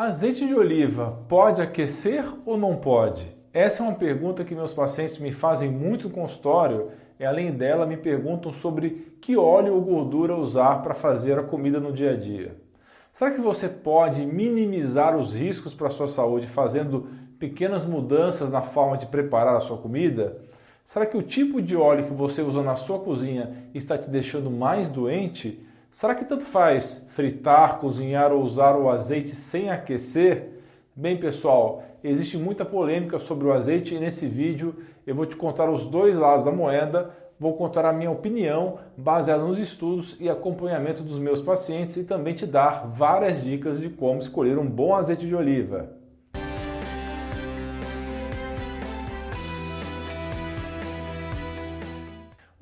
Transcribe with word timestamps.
Azeite 0.00 0.46
de 0.46 0.54
oliva 0.54 1.24
pode 1.28 1.60
aquecer 1.60 2.24
ou 2.46 2.56
não 2.56 2.76
pode? 2.76 3.36
Essa 3.52 3.82
é 3.82 3.86
uma 3.88 3.96
pergunta 3.96 4.44
que 4.44 4.54
meus 4.54 4.72
pacientes 4.72 5.18
me 5.18 5.32
fazem 5.32 5.68
muito 5.68 6.08
no 6.08 6.14
consultório 6.14 6.92
e 7.18 7.24
além 7.24 7.50
dela 7.50 7.84
me 7.84 7.96
perguntam 7.96 8.52
sobre 8.52 9.16
que 9.20 9.36
óleo 9.36 9.74
ou 9.74 9.80
gordura 9.80 10.36
usar 10.36 10.84
para 10.84 10.94
fazer 10.94 11.36
a 11.36 11.42
comida 11.42 11.80
no 11.80 11.92
dia 11.92 12.12
a 12.12 12.16
dia. 12.16 12.54
Será 13.12 13.32
que 13.32 13.40
você 13.40 13.68
pode 13.68 14.24
minimizar 14.24 15.16
os 15.16 15.34
riscos 15.34 15.74
para 15.74 15.88
a 15.88 15.90
sua 15.90 16.06
saúde 16.06 16.46
fazendo 16.46 17.08
pequenas 17.36 17.84
mudanças 17.84 18.52
na 18.52 18.62
forma 18.62 18.96
de 18.96 19.06
preparar 19.06 19.56
a 19.56 19.60
sua 19.60 19.78
comida? 19.78 20.38
Será 20.84 21.06
que 21.06 21.16
o 21.16 21.22
tipo 21.24 21.60
de 21.60 21.74
óleo 21.74 22.06
que 22.06 22.14
você 22.14 22.40
usa 22.40 22.62
na 22.62 22.76
sua 22.76 23.00
cozinha 23.00 23.50
está 23.74 23.98
te 23.98 24.08
deixando 24.08 24.48
mais 24.48 24.88
doente? 24.88 25.66
Será 25.90 26.14
que 26.14 26.24
tanto 26.24 26.46
faz 26.46 27.04
fritar, 27.10 27.78
cozinhar 27.78 28.32
ou 28.32 28.42
usar 28.42 28.76
o 28.76 28.88
azeite 28.88 29.34
sem 29.34 29.70
aquecer? 29.70 30.60
Bem, 30.94 31.16
pessoal, 31.16 31.82
existe 32.04 32.36
muita 32.36 32.64
polêmica 32.64 33.18
sobre 33.18 33.46
o 33.46 33.52
azeite 33.52 33.94
e 33.94 33.98
nesse 33.98 34.26
vídeo 34.26 34.76
eu 35.06 35.14
vou 35.14 35.26
te 35.26 35.36
contar 35.36 35.68
os 35.68 35.86
dois 35.86 36.16
lados 36.16 36.44
da 36.44 36.52
moeda, 36.52 37.10
vou 37.38 37.56
contar 37.56 37.84
a 37.84 37.92
minha 37.92 38.10
opinião 38.10 38.78
baseada 38.96 39.42
nos 39.42 39.58
estudos 39.58 40.16
e 40.20 40.28
acompanhamento 40.28 41.02
dos 41.02 41.18
meus 41.18 41.40
pacientes 41.40 41.96
e 41.96 42.04
também 42.04 42.34
te 42.34 42.46
dar 42.46 42.86
várias 42.86 43.42
dicas 43.42 43.80
de 43.80 43.88
como 43.88 44.20
escolher 44.20 44.58
um 44.58 44.66
bom 44.66 44.94
azeite 44.94 45.26
de 45.26 45.34
oliva. 45.34 45.97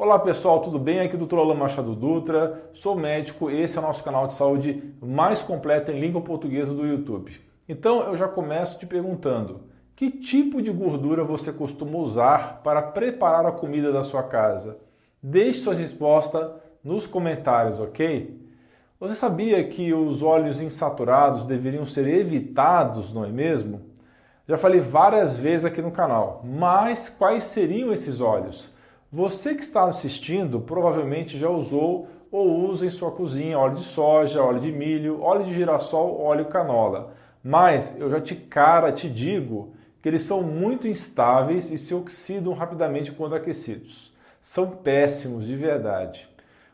Olá 0.07 0.21
pessoal, 0.21 0.61
tudo 0.61 0.79
bem? 0.79 1.01
Aqui 1.01 1.17
é 1.17 1.19
o 1.21 1.27
Dr. 1.27 1.35
Alan 1.35 1.57
Machado 1.57 1.93
Dutra, 1.93 2.71
sou 2.75 2.95
médico 2.95 3.51
e 3.51 3.61
esse 3.61 3.77
é 3.77 3.81
o 3.81 3.83
nosso 3.83 4.05
canal 4.05 4.29
de 4.29 4.37
saúde 4.37 4.95
mais 5.03 5.43
completo 5.43 5.91
em 5.91 5.99
língua 5.99 6.21
portuguesa 6.21 6.73
do 6.73 6.87
YouTube. 6.87 7.41
Então 7.69 8.03
eu 8.03 8.17
já 8.17 8.29
começo 8.29 8.79
te 8.79 8.87
perguntando: 8.87 9.63
que 9.97 10.09
tipo 10.09 10.63
de 10.63 10.71
gordura 10.71 11.25
você 11.25 11.53
costuma 11.53 11.99
usar 11.99 12.61
para 12.63 12.81
preparar 12.83 13.47
a 13.47 13.51
comida 13.51 13.91
da 13.91 14.05
sua 14.05 14.23
casa? 14.23 14.79
Deixe 15.21 15.59
sua 15.59 15.75
resposta 15.75 16.55
nos 16.85 17.05
comentários, 17.05 17.81
ok? 17.81 18.41
Você 19.01 19.17
sabia 19.17 19.69
que 19.69 19.93
os 19.93 20.23
óleos 20.23 20.61
insaturados 20.61 21.45
deveriam 21.47 21.85
ser 21.85 22.07
evitados, 22.07 23.13
não 23.13 23.25
é 23.25 23.29
mesmo? 23.29 23.81
Já 24.47 24.57
falei 24.57 24.79
várias 24.79 25.37
vezes 25.37 25.67
aqui 25.67 25.83
no 25.83 25.91
canal, 25.91 26.43
mas 26.45 27.09
quais 27.09 27.43
seriam 27.43 27.93
esses 27.93 28.21
óleos? 28.21 28.76
Você 29.13 29.55
que 29.55 29.63
está 29.63 29.85
assistindo 29.85 30.61
provavelmente 30.61 31.39
já 31.39 31.49
usou 31.49 32.09
ou 32.29 32.69
usa 32.69 32.85
em 32.85 32.91
sua 32.91 33.13
cozinha 33.13 33.57
óleo 33.57 33.77
de 33.77 33.85
soja, 33.85 34.43
óleo 34.43 34.59
de 34.59 34.73
milho, 34.73 35.23
óleo 35.23 35.45
de 35.45 35.55
girassol, 35.55 36.21
óleo 36.21 36.47
canola. 36.47 37.15
Mas 37.43 37.97
eu 38.01 38.11
já 38.11 38.21
te 38.21 38.35
cara 38.35 38.91
te 38.91 39.09
digo 39.09 39.73
que 40.03 40.09
eles 40.09 40.23
são 40.23 40.43
muito 40.43 40.89
instáveis 40.89 41.71
e 41.71 41.79
se 41.79 41.95
oxidam 41.95 42.53
rapidamente 42.53 43.13
quando 43.13 43.37
aquecidos. 43.37 44.13
São 44.43 44.71
péssimos 44.71 45.47
de 45.47 45.55
verdade. 45.55 46.29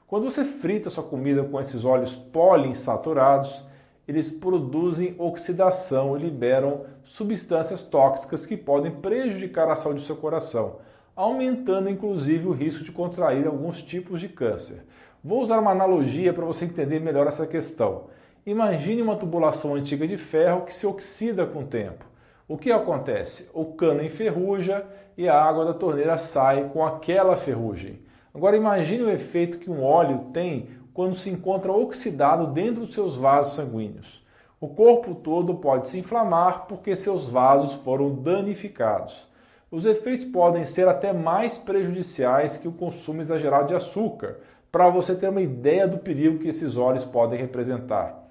Quando 0.06 0.24
você 0.24 0.42
frita 0.42 0.88
sua 0.88 1.04
comida 1.04 1.44
com 1.44 1.60
esses 1.60 1.84
óleos 1.84 2.14
poliinsaturados, 2.14 3.62
eles 4.08 4.30
produzem 4.30 5.14
oxidação 5.18 6.16
e 6.16 6.22
liberam 6.22 6.86
substâncias 7.04 7.82
tóxicas 7.82 8.46
que 8.46 8.56
podem 8.56 8.90
prejudicar 8.90 9.70
a 9.70 9.76
saúde 9.76 10.00
do 10.00 10.06
seu 10.06 10.16
coração 10.16 10.76
aumentando 11.14 11.90
inclusive 11.90 12.46
o 12.46 12.52
risco 12.52 12.84
de 12.84 12.92
contrair 12.92 13.46
alguns 13.46 13.82
tipos 13.82 14.20
de 14.20 14.28
câncer. 14.28 14.84
Vou 15.22 15.42
usar 15.42 15.58
uma 15.58 15.70
analogia 15.70 16.32
para 16.32 16.44
você 16.44 16.64
entender 16.64 17.00
melhor 17.00 17.26
essa 17.26 17.46
questão. 17.46 18.04
Imagine 18.44 19.02
uma 19.02 19.16
tubulação 19.16 19.74
antiga 19.74 20.06
de 20.08 20.16
ferro 20.16 20.62
que 20.62 20.74
se 20.74 20.86
oxida 20.86 21.46
com 21.46 21.60
o 21.60 21.66
tempo. 21.66 22.04
O 22.48 22.58
que 22.58 22.72
acontece? 22.72 23.48
O 23.54 23.66
cano 23.66 24.02
enferruja 24.02 24.84
e 25.16 25.28
a 25.28 25.40
água 25.40 25.64
da 25.64 25.74
torneira 25.74 26.18
sai 26.18 26.70
com 26.70 26.84
aquela 26.84 27.36
ferrugem. 27.36 28.00
Agora 28.34 28.56
imagine 28.56 29.04
o 29.04 29.10
efeito 29.10 29.58
que 29.58 29.70
um 29.70 29.84
óleo 29.84 30.30
tem 30.32 30.70
quando 30.92 31.14
se 31.14 31.30
encontra 31.30 31.70
oxidado 31.70 32.48
dentro 32.48 32.84
dos 32.84 32.94
seus 32.94 33.16
vasos 33.16 33.54
sanguíneos. 33.54 34.22
O 34.60 34.68
corpo 34.68 35.14
todo 35.14 35.54
pode 35.54 35.88
se 35.88 35.98
inflamar 35.98 36.66
porque 36.66 36.96
seus 36.96 37.28
vasos 37.28 37.74
foram 37.82 38.14
danificados. 38.14 39.30
Os 39.72 39.86
efeitos 39.86 40.26
podem 40.26 40.66
ser 40.66 40.86
até 40.86 41.14
mais 41.14 41.56
prejudiciais 41.56 42.58
que 42.58 42.68
o 42.68 42.72
consumo 42.72 43.22
exagerado 43.22 43.68
de 43.68 43.74
açúcar, 43.74 44.36
para 44.70 44.90
você 44.90 45.14
ter 45.14 45.30
uma 45.30 45.40
ideia 45.40 45.88
do 45.88 45.96
perigo 45.96 46.40
que 46.40 46.48
esses 46.48 46.76
óleos 46.76 47.06
podem 47.06 47.40
representar. 47.40 48.22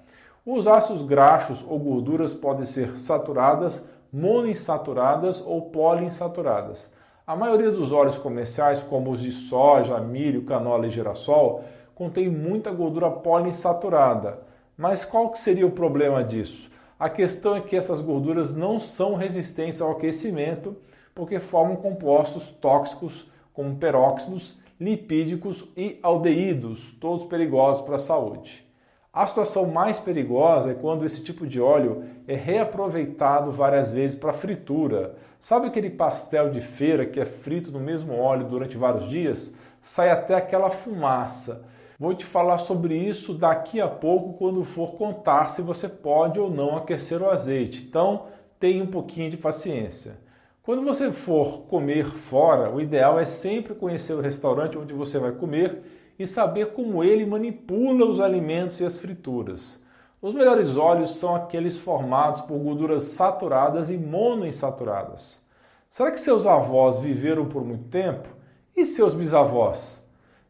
Os 0.46 0.68
ácidos 0.68 1.04
graxos 1.04 1.64
ou 1.68 1.80
gorduras 1.80 2.32
podem 2.32 2.64
ser 2.64 2.96
saturadas, 2.96 3.84
monoinsaturadas 4.12 5.42
ou 5.44 5.62
poliinsaturadas. 5.62 6.94
A 7.26 7.34
maioria 7.34 7.72
dos 7.72 7.90
óleos 7.90 8.18
comerciais, 8.18 8.80
como 8.80 9.10
os 9.10 9.20
de 9.20 9.32
soja, 9.32 9.98
milho, 9.98 10.44
canola 10.44 10.86
e 10.86 10.90
girassol, 10.90 11.64
contém 11.92 12.28
muita 12.28 12.70
gordura 12.70 13.10
poliinsaturada. 13.10 14.38
Mas 14.78 15.04
qual 15.04 15.30
que 15.30 15.40
seria 15.40 15.66
o 15.66 15.72
problema 15.72 16.22
disso? 16.22 16.70
A 17.00 17.10
questão 17.10 17.56
é 17.56 17.60
que 17.60 17.74
essas 17.74 18.00
gorduras 18.00 18.54
não 18.54 18.78
são 18.78 19.16
resistentes 19.16 19.80
ao 19.80 19.90
aquecimento 19.90 20.76
porque 21.14 21.40
formam 21.40 21.76
compostos 21.76 22.50
tóxicos 22.60 23.30
como 23.52 23.76
peróxidos, 23.76 24.58
lipídicos 24.80 25.68
e 25.76 25.98
aldeídos, 26.02 26.92
todos 27.00 27.26
perigosos 27.26 27.84
para 27.84 27.96
a 27.96 27.98
saúde. 27.98 28.66
A 29.12 29.26
situação 29.26 29.66
mais 29.66 30.00
perigosa 30.00 30.70
é 30.70 30.74
quando 30.74 31.04
esse 31.04 31.22
tipo 31.22 31.46
de 31.46 31.60
óleo 31.60 32.02
é 32.26 32.34
reaproveitado 32.34 33.52
várias 33.52 33.92
vezes 33.92 34.16
para 34.16 34.32
fritura. 34.32 35.16
Sabe 35.38 35.66
aquele 35.66 35.90
pastel 35.90 36.50
de 36.50 36.62
feira 36.62 37.04
que 37.04 37.20
é 37.20 37.26
frito 37.26 37.70
no 37.70 37.78
mesmo 37.78 38.18
óleo 38.18 38.48
durante 38.48 38.76
vários 38.76 39.10
dias? 39.10 39.54
Sai 39.82 40.10
até 40.10 40.34
aquela 40.34 40.70
fumaça. 40.70 41.62
Vou 41.98 42.14
te 42.14 42.24
falar 42.24 42.58
sobre 42.58 42.96
isso 42.96 43.34
daqui 43.34 43.80
a 43.80 43.86
pouco 43.86 44.32
quando 44.38 44.64
for 44.64 44.94
contar 44.94 45.50
se 45.50 45.60
você 45.60 45.88
pode 45.88 46.40
ou 46.40 46.50
não 46.50 46.76
aquecer 46.76 47.20
o 47.20 47.30
azeite. 47.30 47.84
Então, 47.86 48.28
tenha 48.58 48.82
um 48.82 48.86
pouquinho 48.86 49.30
de 49.30 49.36
paciência. 49.36 50.16
Quando 50.64 50.84
você 50.84 51.10
for 51.10 51.62
comer 51.62 52.04
fora, 52.04 52.70
o 52.70 52.80
ideal 52.80 53.18
é 53.18 53.24
sempre 53.24 53.74
conhecer 53.74 54.12
o 54.12 54.20
restaurante 54.20 54.78
onde 54.78 54.94
você 54.94 55.18
vai 55.18 55.32
comer 55.32 55.82
e 56.16 56.24
saber 56.24 56.66
como 56.66 57.02
ele 57.02 57.26
manipula 57.26 58.06
os 58.06 58.20
alimentos 58.20 58.78
e 58.80 58.84
as 58.84 58.96
frituras. 58.96 59.82
Os 60.20 60.32
melhores 60.32 60.76
óleos 60.76 61.16
são 61.16 61.34
aqueles 61.34 61.76
formados 61.78 62.42
por 62.42 62.56
gorduras 62.60 63.02
saturadas 63.02 63.90
e 63.90 63.98
monoinsaturadas. 63.98 65.44
Será 65.90 66.12
que 66.12 66.20
seus 66.20 66.46
avós 66.46 67.00
viveram 67.00 67.46
por 67.46 67.64
muito 67.64 67.88
tempo? 67.88 68.28
E 68.76 68.86
seus 68.86 69.14
bisavós? 69.14 70.00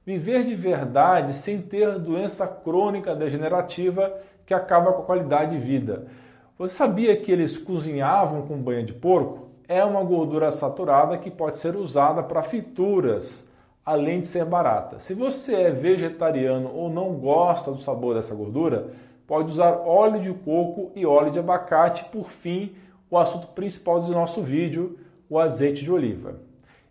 Viver 0.05 0.45
de 0.45 0.55
verdade 0.55 1.33
sem 1.33 1.63
ter 1.63 1.99
doença 1.99 2.47
crônica 2.47 3.15
degenerativa 3.15 4.15
que 4.45 4.53
acaba 4.53 4.93
com 4.93 5.01
a 5.01 5.07
qualidade 5.07 5.53
de 5.53 5.59
vida. 5.59 6.07
Você 6.59 6.75
sabia 6.75 7.17
que 7.17 7.33
eles 7.33 7.57
cozinhavam 7.57 8.43
com 8.43 8.63
banha 8.63 8.85
de 8.85 8.93
porco? 8.93 9.52
É 9.73 9.83
uma 9.83 10.05
gordura 10.05 10.53
saturada 10.53 11.17
que 11.17 11.31
pode 11.31 11.57
ser 11.57 11.77
usada 11.77 12.23
para 12.23 12.43
frituras, 12.43 13.49
além 13.85 14.21
de 14.21 14.27
ser 14.27 14.45
barata. 14.45 14.99
Se 14.99 15.15
você 15.15 15.55
é 15.55 15.71
vegetariano 15.71 16.71
ou 16.75 16.91
não 16.91 17.15
gosta 17.15 17.73
do 17.73 17.81
sabor 17.81 18.15
dessa 18.15 18.35
gordura, 18.35 18.91
pode 19.27 19.51
usar 19.51 19.79
óleo 19.87 20.21
de 20.21 20.31
coco 20.31 20.93
e 20.95 21.07
óleo 21.07 21.31
de 21.31 21.39
abacate. 21.39 22.05
Por 22.13 22.31
fim, 22.31 22.75
o 23.11 23.17
assunto 23.17 23.47
principal 23.49 24.03
do 24.03 24.13
nosso 24.13 24.43
vídeo, 24.43 24.99
o 25.29 25.39
azeite 25.39 25.83
de 25.83 25.91
oliva. 25.91 26.35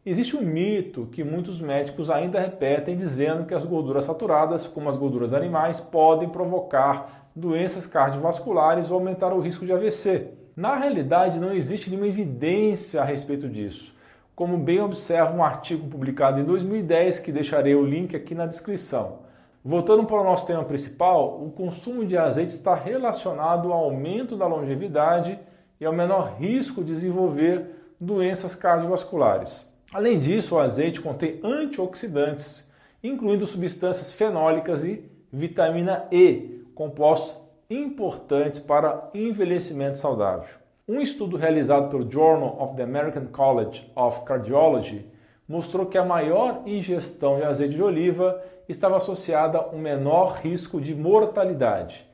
Existe 0.04 0.36
um 0.36 0.42
mito 0.42 1.08
que 1.12 1.24
muitos 1.24 1.62
médicos 1.62 2.10
ainda 2.10 2.40
repetem 2.40 2.98
dizendo 2.98 3.46
que 3.46 3.54
as 3.54 3.64
gorduras 3.64 4.06
saturadas, 4.06 4.66
como 4.66 4.90
as 4.90 4.98
gorduras 4.98 5.36
animais, 5.36 5.80
podem 5.80 6.30
provocar 6.30 7.30
doenças 7.36 7.86
cardiovasculares 7.86 8.90
ou 8.90 8.96
aumentar 8.96 9.32
o 9.32 9.40
risco 9.40 9.68
de 9.68 9.72
AVC. 9.72 10.41
Na 10.56 10.76
realidade, 10.76 11.40
não 11.40 11.54
existe 11.54 11.90
nenhuma 11.90 12.08
evidência 12.08 13.02
a 13.02 13.06
respeito 13.06 13.48
disso, 13.48 13.96
como 14.36 14.58
bem 14.58 14.82
observa 14.82 15.34
um 15.34 15.44
artigo 15.44 15.88
publicado 15.88 16.40
em 16.40 16.44
2010 16.44 17.20
que 17.20 17.32
deixarei 17.32 17.74
o 17.74 17.86
link 17.86 18.16
aqui 18.16 18.36
na 18.36 18.46
descrição. 18.46 19.20
Voltando 19.64 20.06
para 20.06 20.20
o 20.20 20.24
nosso 20.24 20.46
tema 20.46 20.64
principal, 20.64 21.42
o 21.42 21.52
consumo 21.52 22.04
de 22.06 22.18
azeite 22.18 22.52
está 22.52 22.76
relacionado 22.76 23.72
ao 23.72 23.86
aumento 23.86 24.36
da 24.36 24.48
longevidade 24.48 25.40
e 25.80 25.86
ao 25.86 25.94
menor 25.94 26.36
risco 26.38 26.84
de 26.84 26.94
desenvolver 26.94 27.94
doenças 28.00 28.54
cardiovasculares. 28.56 29.70
Além 29.94 30.20
disso, 30.20 30.56
o 30.56 30.60
azeite 30.60 31.00
contém 31.00 31.40
antioxidantes, 31.44 32.70
incluindo 33.04 33.48
substâncias 33.48 34.12
fenólicas 34.12 34.84
e 34.84 35.04
vitamina 35.32 36.08
E, 36.12 36.64
compostos 36.74 37.41
importantes 37.72 38.60
para 38.60 39.10
envelhecimento 39.14 39.96
saudável. 39.96 40.56
Um 40.88 41.00
estudo 41.00 41.38
realizado 41.38 41.90
pelo 41.90 42.10
Journal 42.10 42.58
of 42.60 42.76
the 42.76 42.84
American 42.84 43.28
College 43.28 43.90
of 43.96 44.26
Cardiology 44.26 45.06
mostrou 45.48 45.86
que 45.86 45.98
a 45.98 46.04
maior 46.04 46.64
ingestão 46.66 47.38
de 47.38 47.44
azeite 47.44 47.76
de 47.76 47.82
oliva 47.82 48.44
estava 48.68 48.98
associada 48.98 49.58
a 49.58 49.70
um 49.70 49.78
menor 49.78 50.40
risco 50.42 50.82
de 50.82 50.94
mortalidade. 50.94 52.06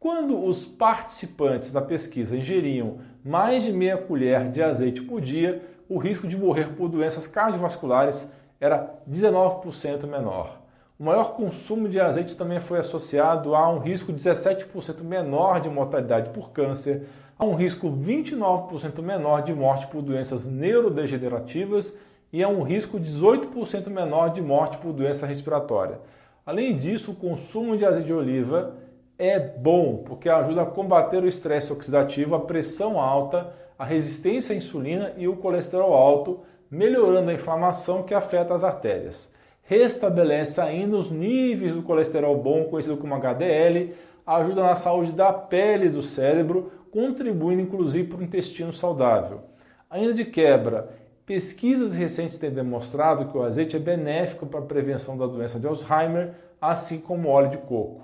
Quando 0.00 0.42
os 0.44 0.64
participantes 0.64 1.70
da 1.70 1.82
pesquisa 1.82 2.36
ingeriam 2.36 2.98
mais 3.24 3.62
de 3.62 3.72
meia 3.72 3.98
colher 3.98 4.50
de 4.50 4.62
azeite 4.62 5.02
por 5.02 5.20
dia, 5.20 5.62
o 5.88 5.98
risco 5.98 6.26
de 6.26 6.36
morrer 6.36 6.74
por 6.74 6.88
doenças 6.88 7.26
cardiovasculares 7.26 8.32
era 8.58 8.94
19% 9.08 10.06
menor. 10.06 10.61
O 11.02 11.04
maior 11.04 11.34
consumo 11.34 11.88
de 11.88 11.98
azeite 11.98 12.36
também 12.36 12.60
foi 12.60 12.78
associado 12.78 13.56
a 13.56 13.68
um 13.68 13.80
risco 13.80 14.12
17% 14.12 15.02
menor 15.02 15.60
de 15.60 15.68
mortalidade 15.68 16.30
por 16.30 16.52
câncer, 16.52 17.08
a 17.36 17.44
um 17.44 17.56
risco 17.56 17.90
29% 17.90 19.02
menor 19.02 19.42
de 19.42 19.52
morte 19.52 19.88
por 19.88 20.00
doenças 20.00 20.44
neurodegenerativas 20.44 21.98
e 22.32 22.40
a 22.40 22.48
um 22.48 22.62
risco 22.62 23.00
18% 23.00 23.88
menor 23.88 24.28
de 24.28 24.40
morte 24.40 24.78
por 24.78 24.92
doença 24.92 25.26
respiratória. 25.26 25.98
Além 26.46 26.76
disso, 26.76 27.10
o 27.10 27.16
consumo 27.16 27.76
de 27.76 27.84
azeite 27.84 28.06
de 28.06 28.14
oliva 28.14 28.76
é 29.18 29.40
bom 29.40 30.04
porque 30.06 30.28
ajuda 30.28 30.62
a 30.62 30.66
combater 30.66 31.20
o 31.20 31.28
estresse 31.28 31.72
oxidativo, 31.72 32.36
a 32.36 32.40
pressão 32.42 33.00
alta, 33.00 33.52
a 33.76 33.84
resistência 33.84 34.54
à 34.54 34.56
insulina 34.56 35.14
e 35.16 35.26
o 35.26 35.34
colesterol 35.34 35.94
alto, 35.94 36.44
melhorando 36.70 37.28
a 37.28 37.34
inflamação 37.34 38.04
que 38.04 38.14
afeta 38.14 38.54
as 38.54 38.62
artérias. 38.62 39.31
Restabelece 39.72 40.60
ainda 40.60 40.98
os 40.98 41.10
níveis 41.10 41.74
do 41.74 41.82
colesterol 41.82 42.36
bom, 42.36 42.64
conhecido 42.64 42.98
como 42.98 43.14
HDL, 43.14 43.94
ajuda 44.26 44.64
na 44.64 44.74
saúde 44.74 45.12
da 45.12 45.32
pele 45.32 45.86
e 45.86 45.88
do 45.88 46.02
cérebro, 46.02 46.70
contribuindo 46.90 47.62
inclusive 47.62 48.06
para 48.06 48.18
o 48.18 48.22
intestino 48.22 48.74
saudável. 48.74 49.40
Ainda 49.88 50.12
de 50.12 50.26
quebra, 50.26 50.90
pesquisas 51.24 51.94
recentes 51.94 52.38
têm 52.38 52.50
demonstrado 52.50 53.24
que 53.30 53.38
o 53.38 53.42
azeite 53.42 53.74
é 53.74 53.78
benéfico 53.78 54.44
para 54.44 54.60
a 54.60 54.66
prevenção 54.66 55.16
da 55.16 55.26
doença 55.26 55.58
de 55.58 55.66
Alzheimer, 55.66 56.32
assim 56.60 57.00
como 57.00 57.28
o 57.28 57.32
óleo 57.32 57.52
de 57.52 57.56
coco. 57.56 58.02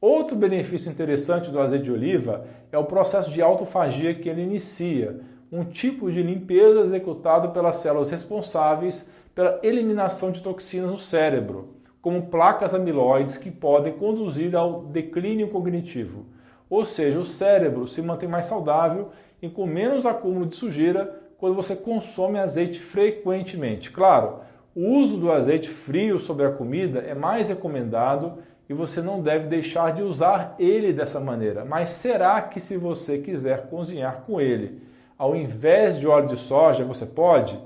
Outro 0.00 0.34
benefício 0.34 0.90
interessante 0.90 1.50
do 1.50 1.60
azeite 1.60 1.84
de 1.84 1.92
oliva 1.92 2.46
é 2.72 2.78
o 2.78 2.86
processo 2.86 3.30
de 3.30 3.42
autofagia 3.42 4.14
que 4.14 4.30
ele 4.30 4.40
inicia, 4.40 5.20
um 5.52 5.62
tipo 5.62 6.10
de 6.10 6.22
limpeza 6.22 6.80
executado 6.80 7.50
pelas 7.50 7.76
células 7.76 8.10
responsáveis 8.10 9.06
pela 9.34 9.58
eliminação 9.62 10.30
de 10.30 10.42
toxinas 10.42 10.90
no 10.90 10.98
cérebro, 10.98 11.74
como 12.00 12.26
placas 12.26 12.74
amiloides 12.74 13.38
que 13.38 13.50
podem 13.50 13.92
conduzir 13.92 14.54
ao 14.54 14.82
declínio 14.84 15.48
cognitivo. 15.48 16.26
Ou 16.68 16.84
seja, 16.84 17.18
o 17.18 17.24
cérebro 17.24 17.86
se 17.86 18.02
mantém 18.02 18.28
mais 18.28 18.46
saudável 18.46 19.10
e 19.40 19.48
com 19.48 19.66
menos 19.66 20.06
acúmulo 20.06 20.46
de 20.46 20.56
sujeira 20.56 21.20
quando 21.38 21.54
você 21.54 21.74
consome 21.74 22.38
azeite 22.38 22.78
frequentemente. 22.78 23.90
Claro, 23.90 24.40
o 24.74 24.98
uso 24.98 25.16
do 25.16 25.30
azeite 25.30 25.68
frio 25.68 26.18
sobre 26.18 26.46
a 26.46 26.52
comida 26.52 27.00
é 27.00 27.14
mais 27.14 27.48
recomendado 27.48 28.38
e 28.68 28.74
você 28.74 29.02
não 29.02 29.20
deve 29.20 29.48
deixar 29.48 29.92
de 29.92 30.02
usar 30.02 30.54
ele 30.58 30.92
dessa 30.92 31.20
maneira. 31.20 31.64
Mas 31.64 31.90
será 31.90 32.40
que 32.40 32.58
se 32.58 32.76
você 32.76 33.18
quiser 33.18 33.66
cozinhar 33.68 34.22
com 34.26 34.40
ele, 34.40 34.80
ao 35.18 35.36
invés 35.36 35.98
de 35.98 36.06
óleo 36.06 36.28
de 36.28 36.36
soja, 36.36 36.84
você 36.84 37.04
pode? 37.04 37.58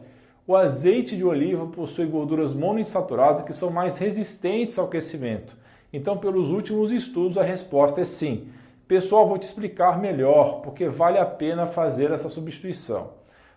O 0.48 0.54
azeite 0.54 1.16
de 1.16 1.24
oliva 1.24 1.66
possui 1.66 2.06
gorduras 2.06 2.54
monoinsaturadas 2.54 3.42
que 3.42 3.52
são 3.52 3.68
mais 3.68 3.98
resistentes 3.98 4.78
ao 4.78 4.86
aquecimento. 4.86 5.56
Então, 5.92 6.16
pelos 6.18 6.50
últimos 6.50 6.92
estudos, 6.92 7.36
a 7.36 7.42
resposta 7.42 8.00
é 8.00 8.04
sim. 8.04 8.46
Pessoal, 8.86 9.26
vou 9.26 9.38
te 9.38 9.42
explicar 9.42 9.98
melhor, 9.98 10.60
porque 10.60 10.88
vale 10.88 11.18
a 11.18 11.26
pena 11.26 11.66
fazer 11.66 12.12
essa 12.12 12.28
substituição. 12.28 13.10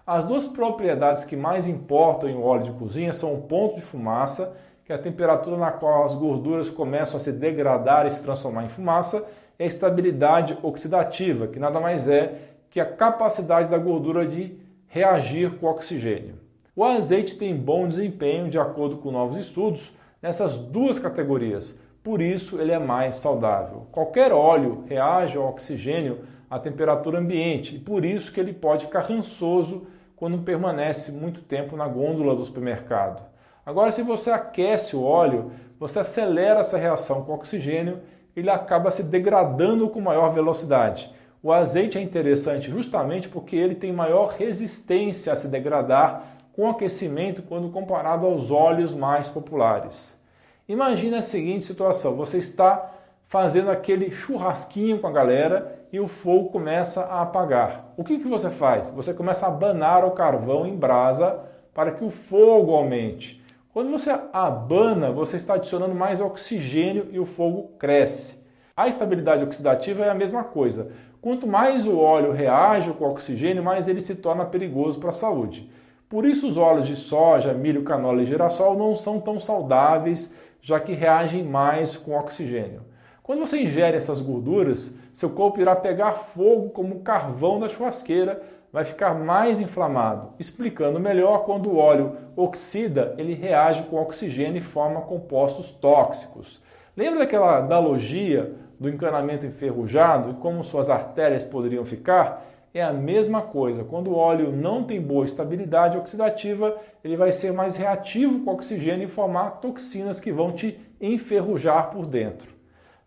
As 0.05 0.25
duas 0.25 0.47
propriedades 0.47 1.23
que 1.23 1.35
mais 1.35 1.67
importam 1.67 2.27
em 2.27 2.35
óleo 2.35 2.63
de 2.63 2.71
cozinha 2.71 3.13
são 3.13 3.35
o 3.35 3.41
ponto 3.43 3.75
de 3.75 3.81
fumaça 3.81 4.57
que 4.83 4.91
a 4.91 4.97
temperatura 4.97 5.57
na 5.57 5.71
qual 5.71 6.03
as 6.03 6.15
gorduras 6.15 6.71
começam 6.71 7.17
a 7.17 7.19
se 7.19 7.31
degradar 7.31 8.07
e 8.07 8.09
se 8.09 8.23
transformar 8.23 8.65
em 8.65 8.69
fumaça 8.69 9.23
é 9.59 9.65
a 9.65 9.67
estabilidade 9.67 10.57
oxidativa, 10.63 11.45
que 11.45 11.59
nada 11.59 11.79
mais 11.79 12.07
é 12.09 12.33
que 12.71 12.79
a 12.79 12.85
capacidade 12.85 13.69
da 13.69 13.77
gordura 13.77 14.25
de 14.25 14.57
reagir 14.87 15.51
com 15.59 15.67
o 15.67 15.69
oxigênio. 15.69 16.48
O 16.79 16.85
azeite 16.85 17.37
tem 17.37 17.53
bom 17.53 17.89
desempenho, 17.89 18.49
de 18.49 18.57
acordo 18.57 18.95
com 18.99 19.11
novos 19.11 19.35
estudos, 19.35 19.91
nessas 20.21 20.55
duas 20.55 20.97
categorias, 20.97 21.77
por 22.01 22.21
isso 22.21 22.57
ele 22.57 22.71
é 22.71 22.79
mais 22.79 23.15
saudável. 23.15 23.87
Qualquer 23.91 24.31
óleo 24.31 24.85
reage 24.87 25.37
ao 25.37 25.49
oxigênio 25.49 26.19
à 26.49 26.57
temperatura 26.57 27.19
ambiente 27.19 27.75
e 27.75 27.79
por 27.79 28.05
isso 28.05 28.31
que 28.31 28.39
ele 28.39 28.53
pode 28.53 28.85
ficar 28.85 29.01
rançoso 29.01 29.87
quando 30.15 30.37
permanece 30.37 31.11
muito 31.11 31.41
tempo 31.41 31.75
na 31.75 31.85
gôndola 31.85 32.33
do 32.33 32.45
supermercado. 32.45 33.27
Agora, 33.65 33.91
se 33.91 34.01
você 34.01 34.31
aquece 34.31 34.95
o 34.95 35.03
óleo, 35.03 35.51
você 35.77 35.99
acelera 35.99 36.61
essa 36.61 36.77
reação 36.77 37.25
com 37.25 37.33
o 37.33 37.35
oxigênio, 37.35 37.99
ele 38.33 38.49
acaba 38.49 38.89
se 38.89 39.03
degradando 39.03 39.89
com 39.89 39.99
maior 39.99 40.33
velocidade. 40.33 41.13
O 41.43 41.51
azeite 41.51 41.97
é 41.97 42.01
interessante 42.01 42.69
justamente 42.69 43.27
porque 43.27 43.57
ele 43.57 43.75
tem 43.75 43.91
maior 43.91 44.29
resistência 44.29 45.33
a 45.33 45.35
se 45.35 45.49
degradar 45.49 46.38
com 46.59 46.69
aquecimento 46.69 47.41
quando 47.41 47.69
comparado 47.69 48.25
aos 48.25 48.51
óleos 48.51 48.93
mais 48.93 49.29
populares. 49.29 50.19
Imagine 50.67 51.15
a 51.15 51.21
seguinte 51.21 51.63
situação: 51.63 52.17
você 52.17 52.37
está 52.37 52.91
fazendo 53.27 53.71
aquele 53.71 54.11
churrasquinho 54.11 54.99
com 54.99 55.07
a 55.07 55.11
galera 55.11 55.79
e 55.89 56.01
o 56.01 56.09
fogo 56.09 56.49
começa 56.49 57.03
a 57.03 57.21
apagar. 57.21 57.93
O 57.95 58.03
que, 58.03 58.19
que 58.19 58.27
você 58.27 58.49
faz? 58.49 58.89
Você 58.89 59.13
começa 59.13 59.45
a 59.45 59.47
abanar 59.47 60.03
o 60.03 60.11
carvão 60.11 60.67
em 60.67 60.75
brasa 60.75 61.39
para 61.73 61.93
que 61.93 62.03
o 62.03 62.09
fogo 62.09 62.75
aumente. 62.75 63.41
Quando 63.73 63.89
você 63.89 64.13
abana, 64.33 65.13
você 65.13 65.37
está 65.37 65.53
adicionando 65.53 65.95
mais 65.95 66.19
oxigênio 66.19 67.07
e 67.09 67.21
o 67.21 67.25
fogo 67.25 67.69
cresce. 67.79 68.37
A 68.75 68.85
estabilidade 68.85 69.45
oxidativa 69.45 70.03
é 70.03 70.09
a 70.09 70.13
mesma 70.13 70.43
coisa. 70.43 70.91
Quanto 71.21 71.47
mais 71.47 71.87
o 71.87 71.97
óleo 71.97 72.33
reage 72.33 72.91
com 72.91 73.05
o 73.05 73.11
oxigênio, 73.11 73.63
mais 73.63 73.87
ele 73.87 74.01
se 74.01 74.15
torna 74.15 74.43
perigoso 74.43 74.99
para 74.99 75.11
a 75.11 75.13
saúde. 75.13 75.69
Por 76.09 76.25
isso, 76.25 76.47
os 76.47 76.57
óleos 76.57 76.87
de 76.87 76.95
soja, 76.95 77.53
milho, 77.53 77.83
canola 77.83 78.23
e 78.23 78.25
girassol 78.25 78.75
não 78.75 78.95
são 78.95 79.21
tão 79.21 79.39
saudáveis, 79.39 80.35
já 80.59 80.79
que 80.79 80.93
reagem 80.93 81.43
mais 81.43 81.95
com 81.95 82.17
oxigênio. 82.17 82.81
Quando 83.21 83.41
você 83.41 83.61
ingere 83.61 83.95
essas 83.95 84.19
gorduras, 84.19 84.91
seu 85.13 85.29
corpo 85.29 85.61
irá 85.61 85.75
pegar 85.75 86.13
fogo 86.13 86.71
como 86.71 86.95
o 86.95 87.01
carvão 87.01 87.59
da 87.59 87.69
churrasqueira, 87.69 88.41
vai 88.73 88.85
ficar 88.85 89.13
mais 89.13 89.61
inflamado. 89.61 90.33
Explicando 90.39 90.99
melhor, 90.99 91.45
quando 91.45 91.69
o 91.69 91.77
óleo 91.77 92.17
oxida, 92.35 93.13
ele 93.19 93.35
reage 93.35 93.83
com 93.83 94.01
oxigênio 94.01 94.57
e 94.57 94.65
forma 94.65 95.01
compostos 95.01 95.69
tóxicos. 95.71 96.59
Lembra 96.97 97.19
daquela 97.19 97.57
analogia 97.57 98.55
do 98.79 98.89
encanamento 98.89 99.45
enferrujado 99.45 100.31
e 100.31 100.33
como 100.35 100.63
suas 100.63 100.89
artérias 100.89 101.43
poderiam 101.43 101.85
ficar? 101.85 102.48
É 102.73 102.83
a 102.83 102.93
mesma 102.93 103.41
coisa. 103.41 103.83
Quando 103.83 104.11
o 104.11 104.15
óleo 104.15 104.51
não 104.51 104.83
tem 104.83 105.01
boa 105.01 105.25
estabilidade 105.25 105.97
oxidativa, 105.97 106.77
ele 107.03 107.17
vai 107.17 107.31
ser 107.31 107.51
mais 107.51 107.75
reativo 107.75 108.39
com 108.41 108.51
oxigênio 108.51 109.05
e 109.05 109.11
formar 109.11 109.59
toxinas 109.61 110.19
que 110.19 110.31
vão 110.31 110.51
te 110.51 110.79
enferrujar 111.01 111.89
por 111.89 112.05
dentro. 112.05 112.53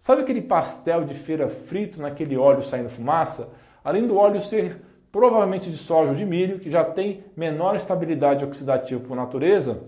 Sabe 0.00 0.23
aquele 0.23 0.42
pastel 0.42 1.04
de 1.04 1.14
feira 1.14 1.49
frito 1.49 2.00
naquele 2.00 2.37
óleo 2.37 2.64
saindo 2.64 2.88
fumaça? 2.88 3.50
Além 3.85 4.04
do 4.04 4.16
óleo 4.16 4.40
ser 4.40 4.83
provavelmente 5.12 5.71
de 5.71 5.76
soja 5.76 6.11
ou 6.11 6.16
de 6.16 6.25
milho, 6.25 6.59
que 6.59 6.71
já 6.71 6.83
tem 6.83 7.23
menor 7.37 7.76
estabilidade 7.76 8.45
oxidativa 8.45 9.00
por 9.00 9.14
natureza, 9.14 9.85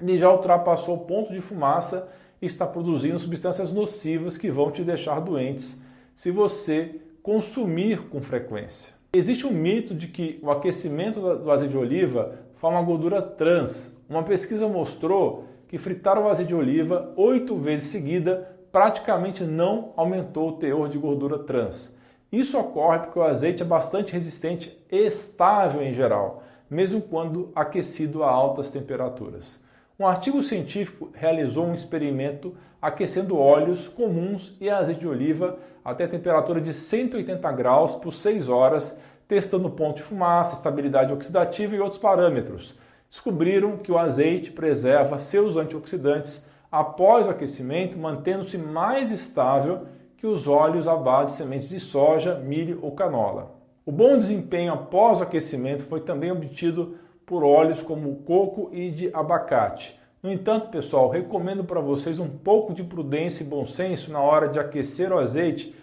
ele 0.00 0.18
já 0.18 0.30
ultrapassou 0.30 0.96
o 0.96 1.06
ponto 1.06 1.32
de 1.32 1.40
fumaça 1.40 2.08
e 2.42 2.46
está 2.46 2.66
produzindo 2.66 3.18
substâncias 3.18 3.72
nocivas 3.72 4.36
que 4.36 4.50
vão 4.50 4.70
te 4.70 4.82
deixar 4.82 5.20
doentes 5.20 5.82
se 6.14 6.30
você 6.30 7.00
consumir 7.22 8.08
com 8.08 8.20
frequência. 8.20 8.97
Existe 9.10 9.46
um 9.46 9.50
mito 9.50 9.94
de 9.94 10.06
que 10.06 10.38
o 10.42 10.50
aquecimento 10.50 11.18
do 11.18 11.50
azeite 11.50 11.72
de 11.72 11.78
oliva 11.78 12.40
forma 12.56 12.82
gordura 12.82 13.22
trans. 13.22 13.96
Uma 14.06 14.22
pesquisa 14.22 14.68
mostrou 14.68 15.46
que 15.66 15.78
fritar 15.78 16.18
o 16.18 16.28
azeite 16.28 16.48
de 16.48 16.54
oliva 16.54 17.14
oito 17.16 17.56
vezes 17.56 17.88
seguida 17.88 18.54
praticamente 18.70 19.44
não 19.44 19.94
aumentou 19.96 20.50
o 20.50 20.52
teor 20.58 20.90
de 20.90 20.98
gordura 20.98 21.38
trans. 21.38 21.96
Isso 22.30 22.58
ocorre 22.58 22.98
porque 22.98 23.18
o 23.18 23.22
azeite 23.22 23.62
é 23.62 23.64
bastante 23.64 24.12
resistente 24.12 24.78
e 24.92 24.98
estável 25.06 25.80
em 25.82 25.94
geral, 25.94 26.42
mesmo 26.68 27.00
quando 27.00 27.50
aquecido 27.54 28.22
a 28.22 28.30
altas 28.30 28.70
temperaturas. 28.70 29.58
Um 29.98 30.06
artigo 30.06 30.42
científico 30.42 31.10
realizou 31.14 31.64
um 31.64 31.74
experimento 31.74 32.54
aquecendo 32.80 33.38
óleos 33.38 33.88
comuns 33.88 34.54
e 34.60 34.68
azeite 34.68 35.00
de 35.00 35.08
oliva 35.08 35.58
até 35.88 36.06
temperatura 36.06 36.60
de 36.60 36.74
180 36.74 37.50
graus 37.52 37.96
por 37.96 38.12
6 38.12 38.50
horas, 38.50 39.00
testando 39.26 39.70
ponto 39.70 39.96
de 39.96 40.02
fumaça, 40.02 40.54
estabilidade 40.54 41.10
oxidativa 41.10 41.74
e 41.74 41.80
outros 41.80 41.98
parâmetros. 41.98 42.78
Descobriram 43.08 43.78
que 43.78 43.90
o 43.90 43.96
azeite 43.96 44.50
preserva 44.50 45.16
seus 45.16 45.56
antioxidantes 45.56 46.46
após 46.70 47.26
o 47.26 47.30
aquecimento, 47.30 47.98
mantendo-se 47.98 48.58
mais 48.58 49.10
estável 49.10 49.86
que 50.18 50.26
os 50.26 50.46
óleos 50.46 50.86
à 50.86 50.94
base 50.94 51.30
de 51.30 51.38
sementes 51.38 51.70
de 51.70 51.80
soja, 51.80 52.34
milho 52.34 52.80
ou 52.82 52.92
canola. 52.92 53.56
O 53.86 53.90
bom 53.90 54.18
desempenho 54.18 54.74
após 54.74 55.20
o 55.20 55.22
aquecimento 55.22 55.84
foi 55.84 56.00
também 56.00 56.30
obtido 56.30 56.98
por 57.24 57.42
óleos 57.42 57.80
como 57.80 58.16
coco 58.16 58.68
e 58.74 58.90
de 58.90 59.10
abacate. 59.14 59.98
No 60.20 60.32
entanto, 60.32 60.68
pessoal, 60.68 61.08
recomendo 61.08 61.62
para 61.62 61.80
vocês 61.80 62.18
um 62.18 62.28
pouco 62.28 62.74
de 62.74 62.82
prudência 62.82 63.44
e 63.44 63.46
bom 63.46 63.64
senso 63.64 64.10
na 64.10 64.20
hora 64.20 64.48
de 64.48 64.58
aquecer 64.58 65.12
o 65.12 65.18
azeite, 65.18 65.77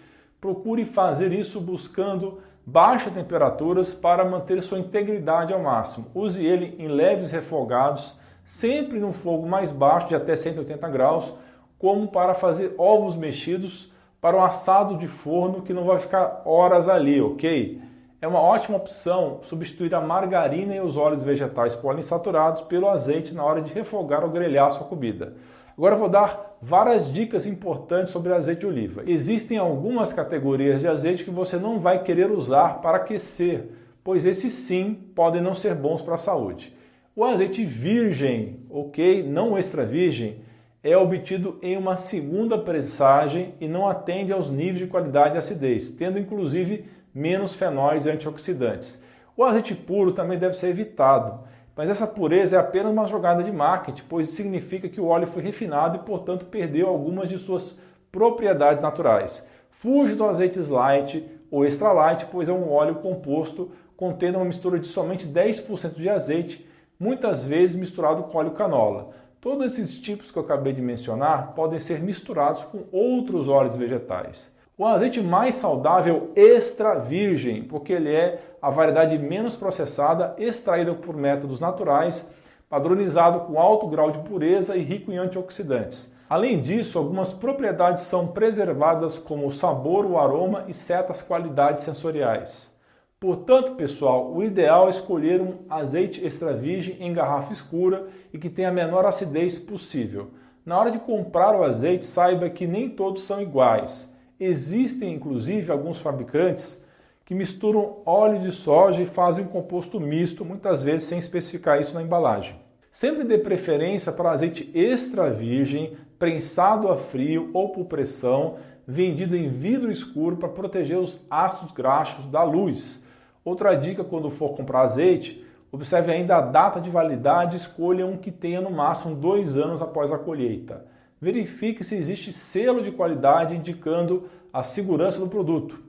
procure 0.46 0.84
fazer 0.84 1.32
isso 1.32 1.60
buscando 1.60 2.38
baixas 2.64 3.12
temperaturas 3.12 3.92
para 3.92 4.24
manter 4.24 4.62
sua 4.62 4.78
integridade 4.78 5.52
ao 5.52 5.60
máximo. 5.60 6.06
Use 6.14 6.46
ele 6.46 6.76
em 6.78 6.86
leves 6.86 7.32
refogados, 7.32 8.16
sempre 8.44 9.00
num 9.00 9.12
fogo 9.12 9.44
mais 9.44 9.72
baixo, 9.72 10.06
de 10.06 10.14
até 10.14 10.36
180 10.36 10.88
graus, 10.88 11.34
como 11.80 12.06
para 12.06 12.32
fazer 12.32 12.76
ovos 12.78 13.16
mexidos 13.16 13.92
para 14.20 14.36
um 14.36 14.44
assado 14.44 14.96
de 14.96 15.08
forno 15.08 15.62
que 15.62 15.74
não 15.74 15.82
vai 15.82 15.98
ficar 15.98 16.42
horas 16.44 16.88
ali, 16.88 17.20
ok? 17.20 17.82
É 18.22 18.28
uma 18.28 18.40
ótima 18.40 18.76
opção 18.76 19.40
substituir 19.42 19.92
a 19.96 20.00
margarina 20.00 20.76
e 20.76 20.80
os 20.80 20.96
óleos 20.96 21.24
vegetais 21.24 21.74
poliinsaturados 21.74 22.62
pelo 22.62 22.88
azeite 22.88 23.34
na 23.34 23.42
hora 23.42 23.60
de 23.60 23.74
refogar 23.74 24.22
ou 24.22 24.30
grelhar 24.30 24.70
sua 24.70 24.86
comida. 24.86 25.34
Agora 25.76 25.94
eu 25.94 25.98
vou 25.98 26.08
dar 26.08 26.56
várias 26.62 27.12
dicas 27.12 27.46
importantes 27.46 28.10
sobre 28.10 28.32
azeite 28.32 28.60
de 28.60 28.66
oliva. 28.66 29.02
Existem 29.06 29.58
algumas 29.58 30.10
categorias 30.10 30.80
de 30.80 30.88
azeite 30.88 31.22
que 31.22 31.30
você 31.30 31.58
não 31.58 31.80
vai 31.80 32.02
querer 32.02 32.30
usar 32.30 32.80
para 32.80 32.96
aquecer, 32.96 33.68
pois 34.02 34.24
esses 34.24 34.52
sim 34.52 34.94
podem 35.14 35.42
não 35.42 35.54
ser 35.54 35.74
bons 35.74 36.00
para 36.00 36.14
a 36.14 36.18
saúde. 36.18 36.74
O 37.14 37.24
azeite 37.24 37.64
virgem, 37.64 38.60
ok, 38.70 39.22
não 39.22 39.58
extra 39.58 39.84
virgem, 39.84 40.40
é 40.82 40.96
obtido 40.96 41.58
em 41.60 41.76
uma 41.76 41.96
segunda 41.96 42.56
pressagem 42.56 43.54
e 43.60 43.68
não 43.68 43.86
atende 43.86 44.32
aos 44.32 44.48
níveis 44.48 44.78
de 44.78 44.86
qualidade 44.86 45.34
e 45.34 45.38
acidez, 45.38 45.90
tendo 45.90 46.18
inclusive 46.18 46.86
menos 47.14 47.54
fenóis 47.54 48.06
e 48.06 48.10
antioxidantes. 48.10 49.02
O 49.36 49.44
azeite 49.44 49.74
puro 49.74 50.12
também 50.12 50.38
deve 50.38 50.54
ser 50.54 50.68
evitado 50.68 51.40
mas 51.76 51.90
essa 51.90 52.06
pureza 52.06 52.56
é 52.56 52.58
apenas 52.58 52.90
uma 52.90 53.06
jogada 53.06 53.44
de 53.44 53.52
marketing, 53.52 54.02
pois 54.08 54.30
significa 54.30 54.88
que 54.88 55.00
o 55.00 55.06
óleo 55.06 55.26
foi 55.26 55.42
refinado 55.42 55.96
e, 55.96 56.06
portanto, 56.06 56.46
perdeu 56.46 56.88
algumas 56.88 57.28
de 57.28 57.38
suas 57.38 57.78
propriedades 58.10 58.82
naturais. 58.82 59.46
Fuge 59.68 60.14
do 60.14 60.24
azeites 60.24 60.70
light 60.70 61.22
ou 61.50 61.66
extra 61.66 61.92
light, 61.92 62.24
pois 62.32 62.48
é 62.48 62.52
um 62.52 62.72
óleo 62.72 62.94
composto 62.96 63.70
contendo 63.94 64.38
uma 64.38 64.44
mistura 64.46 64.78
de 64.78 64.86
somente 64.86 65.26
10% 65.26 65.96
de 65.96 66.08
azeite, 66.08 66.66
muitas 66.98 67.44
vezes 67.44 67.76
misturado 67.76 68.22
com 68.24 68.38
óleo 68.38 68.52
canola. 68.52 69.10
Todos 69.38 69.72
esses 69.72 70.00
tipos 70.00 70.30
que 70.30 70.38
eu 70.38 70.42
acabei 70.42 70.72
de 70.72 70.80
mencionar 70.80 71.52
podem 71.52 71.78
ser 71.78 72.00
misturados 72.00 72.62
com 72.64 72.84
outros 72.90 73.48
óleos 73.48 73.76
vegetais. 73.76 74.55
O 74.78 74.84
azeite 74.84 75.22
mais 75.22 75.54
saudável 75.54 76.32
extra 76.36 76.96
virgem, 76.96 77.62
porque 77.62 77.94
ele 77.94 78.14
é 78.14 78.42
a 78.60 78.68
variedade 78.68 79.18
menos 79.18 79.56
processada, 79.56 80.34
extraída 80.36 80.92
por 80.92 81.16
métodos 81.16 81.60
naturais, 81.60 82.30
padronizado 82.68 83.40
com 83.40 83.58
alto 83.58 83.86
grau 83.86 84.10
de 84.10 84.18
pureza 84.18 84.76
e 84.76 84.82
rico 84.82 85.10
em 85.10 85.16
antioxidantes. 85.16 86.14
Além 86.28 86.60
disso, 86.60 86.98
algumas 86.98 87.32
propriedades 87.32 88.02
são 88.04 88.26
preservadas 88.26 89.16
como 89.16 89.46
o 89.46 89.52
sabor, 89.52 90.04
o 90.04 90.18
aroma 90.18 90.64
e 90.68 90.74
certas 90.74 91.22
qualidades 91.22 91.82
sensoriais. 91.82 92.70
Portanto, 93.18 93.76
pessoal, 93.76 94.30
o 94.30 94.44
ideal 94.44 94.88
é 94.88 94.90
escolher 94.90 95.40
um 95.40 95.54
azeite 95.70 96.22
extra 96.22 96.52
virgem 96.52 96.98
em 97.00 97.14
garrafa 97.14 97.50
escura 97.50 98.08
e 98.30 98.36
que 98.36 98.50
tenha 98.50 98.68
a 98.68 98.72
menor 98.72 99.06
acidez 99.06 99.58
possível. 99.58 100.32
Na 100.66 100.78
hora 100.78 100.90
de 100.90 100.98
comprar 100.98 101.56
o 101.56 101.64
azeite, 101.64 102.04
saiba 102.04 102.50
que 102.50 102.66
nem 102.66 102.90
todos 102.90 103.22
são 103.22 103.40
iguais. 103.40 104.14
Existem 104.38 105.14
inclusive 105.14 105.72
alguns 105.72 105.98
fabricantes 105.98 106.84
que 107.24 107.34
misturam 107.34 108.02
óleo 108.04 108.38
de 108.40 108.52
soja 108.52 109.00
e 109.02 109.06
fazem 109.06 109.46
um 109.46 109.48
composto 109.48 109.98
misto, 109.98 110.44
muitas 110.44 110.82
vezes 110.82 111.08
sem 111.08 111.18
especificar 111.18 111.80
isso 111.80 111.94
na 111.94 112.02
embalagem. 112.02 112.54
Sempre 112.92 113.24
dê 113.24 113.38
preferência 113.38 114.12
para 114.12 114.30
azeite 114.30 114.70
extra 114.74 115.30
virgem, 115.30 115.96
prensado 116.18 116.90
a 116.90 116.98
frio 116.98 117.50
ou 117.54 117.70
por 117.70 117.86
pressão, 117.86 118.58
vendido 118.86 119.34
em 119.34 119.48
vidro 119.48 119.90
escuro 119.90 120.36
para 120.36 120.50
proteger 120.50 120.98
os 120.98 121.18
ácidos 121.30 121.72
graxos 121.72 122.26
da 122.26 122.42
luz. 122.42 123.02
Outra 123.42 123.74
dica 123.74 124.04
quando 124.04 124.30
for 124.30 124.54
comprar 124.54 124.82
azeite, 124.82 125.44
observe 125.72 126.12
ainda 126.12 126.36
a 126.36 126.42
data 126.42 126.78
de 126.78 126.90
validade 126.90 127.56
e 127.56 127.58
escolha 127.58 128.06
um 128.06 128.18
que 128.18 128.30
tenha 128.30 128.60
no 128.60 128.70
máximo 128.70 129.14
dois 129.14 129.56
anos 129.56 129.80
após 129.80 130.12
a 130.12 130.18
colheita 130.18 130.94
verifique 131.20 131.82
se 131.82 131.96
existe 131.96 132.32
selo 132.32 132.82
de 132.82 132.92
qualidade 132.92 133.54
indicando 133.54 134.28
a 134.52 134.62
segurança 134.62 135.18
do 135.18 135.28
produto. 135.28 135.80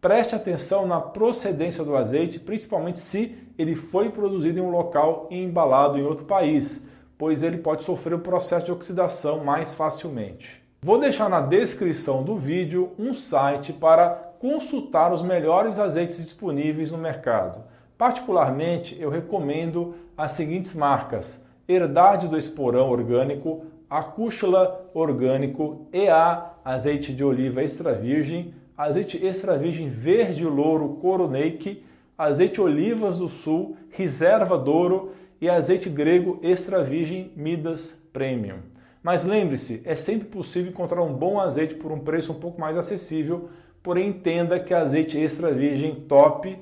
Preste 0.00 0.34
atenção 0.34 0.86
na 0.86 1.00
procedência 1.00 1.84
do 1.84 1.96
azeite, 1.96 2.40
principalmente 2.40 3.00
se 3.00 3.36
ele 3.58 3.74
foi 3.74 4.08
produzido 4.10 4.58
em 4.58 4.62
um 4.62 4.70
local 4.70 5.26
e 5.30 5.36
embalado 5.36 5.98
em 5.98 6.02
outro 6.02 6.24
país, 6.24 6.86
pois 7.18 7.42
ele 7.42 7.58
pode 7.58 7.84
sofrer 7.84 8.14
o 8.14 8.20
processo 8.20 8.64
de 8.64 8.72
oxidação 8.72 9.44
mais 9.44 9.74
facilmente. 9.74 10.62
Vou 10.82 10.98
deixar 10.98 11.28
na 11.28 11.42
descrição 11.42 12.22
do 12.22 12.36
vídeo 12.36 12.92
um 12.98 13.12
site 13.12 13.70
para 13.70 14.08
consultar 14.38 15.12
os 15.12 15.20
melhores 15.20 15.78
azeites 15.78 16.16
disponíveis 16.16 16.90
no 16.90 16.96
mercado. 16.96 17.62
Particularmente, 17.98 18.96
eu 18.98 19.10
recomendo 19.10 19.94
as 20.16 20.32
seguintes 20.32 20.74
marcas: 20.74 21.38
Herdade 21.68 22.26
do 22.26 22.38
Esporão 22.38 22.88
Orgânico, 22.88 23.66
acústula 23.90 24.88
orgânico, 24.94 25.88
EA, 25.92 26.52
azeite 26.64 27.12
de 27.12 27.24
oliva 27.24 27.60
extra 27.60 27.92
virgem, 27.92 28.54
azeite 28.78 29.22
extra 29.26 29.58
virgem 29.58 29.88
verde 29.88 30.44
louro 30.44 31.00
Coroneik, 31.00 31.84
azeite 32.16 32.60
olivas 32.60 33.18
do 33.18 33.28
sul, 33.28 33.76
reserva 33.90 34.56
Douro 34.56 35.12
e 35.40 35.48
azeite 35.48 35.90
grego 35.90 36.38
extra 36.42 36.84
virgem 36.84 37.32
Midas 37.34 38.00
Premium. 38.12 38.58
Mas 39.02 39.24
lembre-se, 39.24 39.82
é 39.84 39.96
sempre 39.96 40.28
possível 40.28 40.70
encontrar 40.70 41.02
um 41.02 41.14
bom 41.14 41.40
azeite 41.40 41.74
por 41.74 41.90
um 41.90 41.98
preço 41.98 42.32
um 42.32 42.38
pouco 42.38 42.60
mais 42.60 42.76
acessível, 42.76 43.48
porém 43.82 44.10
entenda 44.10 44.60
que 44.60 44.72
azeite 44.72 45.18
extra 45.18 45.52
virgem 45.52 45.94
top 45.94 46.56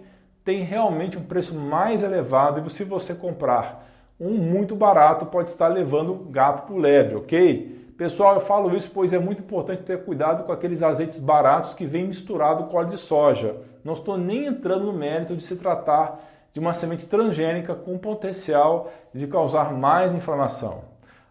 tem 0.45 0.63
realmente 0.63 1.19
um 1.19 1.25
preço 1.25 1.55
mais 1.55 2.03
elevado 2.03 2.67
e 2.67 2.71
se 2.71 2.85
você 2.85 3.15
comprar 3.15 3.87
um 4.21 4.33
muito 4.33 4.75
barato 4.75 5.27
pode 5.27 5.51
estar 5.51 5.69
levando 5.69 6.15
gato 6.31 6.67
para 6.67 6.75
o 6.75 6.79
lebre, 6.79 7.15
ok? 7.15 7.95
Pessoal, 7.97 8.35
eu 8.35 8.41
falo 8.41 8.77
isso 8.77 8.91
pois 8.93 9.13
é 9.13 9.19
muito 9.19 9.43
importante 9.43 9.83
ter 9.83 10.05
cuidado 10.05 10.45
com 10.45 10.53
aqueles 10.53 10.83
azeites 10.83 11.21
baratos 11.21 11.75
que 11.75 11.87
vêm 11.87 12.09
misturado 12.09 12.65
com 12.65 12.77
óleo 12.77 12.91
de 12.91 12.99
soja. 12.99 13.57
Não 13.85 13.95
estou 13.95 14.19
nem 14.19 14.47
entrando 14.47 14.87
no 14.87 14.93
mérito 14.93 15.37
de 15.37 15.45
se 15.45 15.57
tratar 15.57 16.21
de 16.53 16.59
uma 16.59 16.73
semente 16.73 17.07
transgênica 17.07 17.75
com 17.75 17.97
potencial 17.99 18.91
de 19.15 19.27
causar 19.27 19.73
mais 19.73 20.15
inflamação. 20.15 20.83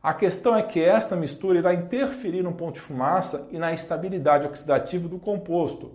A 0.01 0.13
questão 0.13 0.55
é 0.55 0.61
que 0.61 0.81
esta 0.81 1.15
mistura 1.15 1.59
irá 1.59 1.73
interferir 1.73 2.43
no 2.43 2.53
ponto 2.53 2.75
de 2.75 2.81
fumaça 2.81 3.47
e 3.51 3.57
na 3.57 3.73
estabilidade 3.73 4.45
oxidativa 4.45 5.09
do 5.09 5.19
composto, 5.19 5.91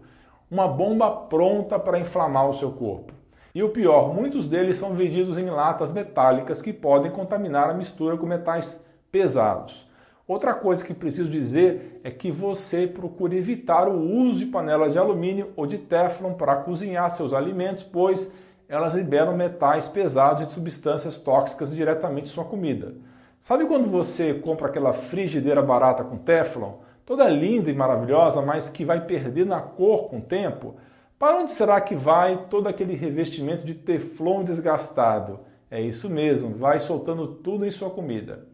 uma 0.50 0.68
bomba 0.68 1.10
pronta 1.10 1.78
para 1.78 1.98
inflamar 1.98 2.50
o 2.50 2.54
seu 2.54 2.72
corpo. 2.72 3.21
E 3.54 3.62
o 3.62 3.68
pior, 3.68 4.14
muitos 4.14 4.48
deles 4.48 4.78
são 4.78 4.94
vendidos 4.94 5.36
em 5.36 5.50
latas 5.50 5.92
metálicas 5.92 6.62
que 6.62 6.72
podem 6.72 7.10
contaminar 7.10 7.68
a 7.68 7.74
mistura 7.74 8.16
com 8.16 8.26
metais 8.26 8.82
pesados. 9.10 9.86
Outra 10.26 10.54
coisa 10.54 10.82
que 10.82 10.94
preciso 10.94 11.28
dizer 11.28 12.00
é 12.02 12.10
que 12.10 12.30
você 12.30 12.86
procure 12.86 13.36
evitar 13.36 13.88
o 13.88 14.00
uso 14.00 14.38
de 14.38 14.46
panelas 14.46 14.92
de 14.92 14.98
alumínio 14.98 15.50
ou 15.54 15.66
de 15.66 15.76
teflon 15.76 16.32
para 16.32 16.56
cozinhar 16.56 17.10
seus 17.10 17.34
alimentos, 17.34 17.82
pois 17.82 18.32
elas 18.66 18.94
liberam 18.94 19.36
metais 19.36 19.86
pesados 19.86 20.40
e 20.40 20.50
substâncias 20.50 21.18
tóxicas 21.18 21.74
diretamente 21.74 22.30
em 22.30 22.34
sua 22.34 22.44
comida. 22.44 22.94
Sabe 23.42 23.66
quando 23.66 23.90
você 23.90 24.32
compra 24.32 24.68
aquela 24.68 24.94
frigideira 24.94 25.60
barata 25.60 26.02
com 26.02 26.16
teflon, 26.16 26.76
toda 27.04 27.28
linda 27.28 27.70
e 27.70 27.74
maravilhosa, 27.74 28.40
mas 28.40 28.70
que 28.70 28.84
vai 28.84 29.04
perder 29.04 29.44
na 29.44 29.60
cor 29.60 30.08
com 30.08 30.18
o 30.18 30.22
tempo? 30.22 30.76
Para 31.22 31.36
onde 31.36 31.52
será 31.52 31.80
que 31.80 31.94
vai 31.94 32.46
todo 32.50 32.68
aquele 32.68 32.96
revestimento 32.96 33.64
de 33.64 33.74
teflon 33.74 34.42
desgastado? 34.42 35.38
É 35.70 35.80
isso 35.80 36.10
mesmo, 36.10 36.56
vai 36.56 36.80
soltando 36.80 37.28
tudo 37.28 37.64
em 37.64 37.70
sua 37.70 37.90
comida. 37.90 38.48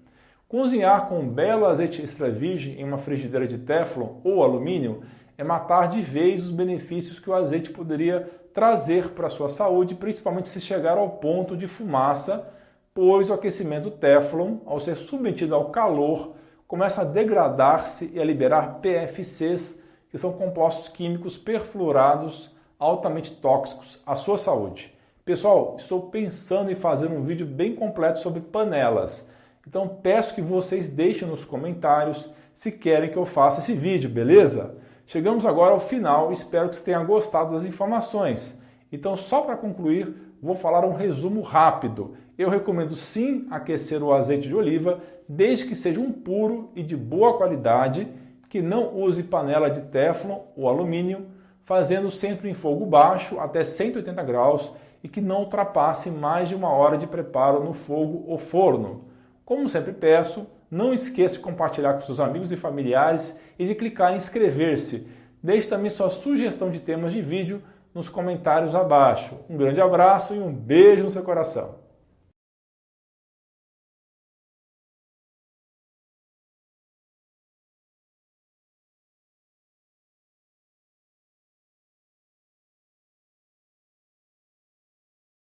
Cozinhar 0.46 1.08
com 1.08 1.20
um 1.20 1.30
belo 1.30 1.64
azeite 1.64 2.02
extra 2.02 2.30
virgem 2.30 2.78
em 2.78 2.84
uma 2.84 2.98
frigideira 2.98 3.46
de 3.46 3.56
teflon 3.56 4.20
ou 4.22 4.42
alumínio 4.42 5.02
é 5.38 5.42
matar 5.42 5.88
de 5.88 6.02
vez 6.02 6.44
os 6.44 6.50
benefícios 6.50 7.18
que 7.18 7.30
o 7.30 7.34
azeite 7.34 7.70
poderia 7.70 8.28
trazer 8.52 9.12
para 9.12 9.28
a 9.28 9.30
sua 9.30 9.48
saúde, 9.48 9.94
principalmente 9.94 10.50
se 10.50 10.60
chegar 10.60 10.98
ao 10.98 11.12
ponto 11.12 11.56
de 11.56 11.66
fumaça, 11.66 12.52
pois 12.92 13.30
o 13.30 13.32
aquecimento 13.32 13.90
teflon, 13.90 14.58
ao 14.66 14.78
ser 14.78 14.98
submetido 14.98 15.54
ao 15.54 15.70
calor, 15.70 16.34
começa 16.66 17.00
a 17.00 17.04
degradar-se 17.06 18.10
e 18.12 18.20
a 18.20 18.24
liberar 18.24 18.82
PFCs, 18.82 19.82
que 20.10 20.18
são 20.18 20.34
compostos 20.34 20.88
químicos 20.88 21.38
perfluorados 21.38 22.57
altamente 22.78 23.34
tóxicos 23.34 24.00
à 24.06 24.14
sua 24.14 24.38
saúde. 24.38 24.94
Pessoal, 25.24 25.76
estou 25.78 26.02
pensando 26.02 26.70
em 26.70 26.76
fazer 26.76 27.10
um 27.10 27.22
vídeo 27.22 27.46
bem 27.46 27.74
completo 27.74 28.20
sobre 28.20 28.40
panelas. 28.40 29.28
Então 29.66 29.88
peço 29.88 30.34
que 30.34 30.40
vocês 30.40 30.88
deixem 30.88 31.26
nos 31.28 31.44
comentários 31.44 32.32
se 32.54 32.72
querem 32.72 33.10
que 33.10 33.16
eu 33.16 33.26
faça 33.26 33.60
esse 33.60 33.72
vídeo, 33.72 34.08
beleza? 34.08 34.76
Chegamos 35.06 35.46
agora 35.46 35.72
ao 35.72 35.80
final, 35.80 36.32
espero 36.32 36.68
que 36.68 36.76
você 36.76 36.84
tenha 36.84 37.02
gostado 37.02 37.52
das 37.52 37.64
informações. 37.64 38.60
Então, 38.90 39.16
só 39.16 39.42
para 39.42 39.56
concluir, 39.56 40.14
vou 40.42 40.54
falar 40.54 40.84
um 40.84 40.94
resumo 40.94 41.40
rápido. 41.40 42.14
Eu 42.36 42.48
recomendo 42.48 42.96
sim 42.96 43.46
aquecer 43.50 44.02
o 44.02 44.12
azeite 44.12 44.48
de 44.48 44.54
oliva, 44.54 45.00
desde 45.28 45.66
que 45.66 45.74
seja 45.74 46.00
um 46.00 46.12
puro 46.12 46.70
e 46.74 46.82
de 46.82 46.96
boa 46.96 47.36
qualidade, 47.36 48.08
que 48.48 48.62
não 48.62 48.96
use 48.96 49.22
panela 49.22 49.70
de 49.70 49.82
teflon 49.82 50.40
ou 50.56 50.68
alumínio, 50.68 51.26
fazendo 51.68 52.10
sempre 52.10 52.48
em 52.48 52.54
fogo 52.54 52.86
baixo 52.86 53.38
até 53.38 53.62
180 53.62 54.22
graus 54.22 54.72
e 55.04 55.08
que 55.08 55.20
não 55.20 55.40
ultrapasse 55.40 56.10
mais 56.10 56.48
de 56.48 56.54
uma 56.54 56.70
hora 56.70 56.96
de 56.96 57.06
preparo 57.06 57.62
no 57.62 57.74
fogo 57.74 58.24
ou 58.26 58.38
forno. 58.38 59.04
Como 59.44 59.68
sempre 59.68 59.92
peço, 59.92 60.46
não 60.70 60.94
esqueça 60.94 61.34
de 61.34 61.42
compartilhar 61.42 61.92
com 61.92 62.00
seus 62.00 62.20
amigos 62.20 62.50
e 62.52 62.56
familiares 62.56 63.38
e 63.58 63.66
de 63.66 63.74
clicar 63.74 64.14
em 64.14 64.16
inscrever-se. 64.16 65.06
Deixe 65.42 65.68
também 65.68 65.90
sua 65.90 66.08
sugestão 66.08 66.70
de 66.70 66.80
temas 66.80 67.12
de 67.12 67.20
vídeo 67.20 67.62
nos 67.94 68.08
comentários 68.08 68.74
abaixo. 68.74 69.36
Um 69.46 69.58
grande 69.58 69.82
abraço 69.82 70.34
e 70.34 70.38
um 70.38 70.50
beijo 70.50 71.04
no 71.04 71.10
seu 71.10 71.22
coração. 71.22 71.74